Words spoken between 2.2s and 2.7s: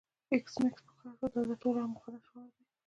شعار دی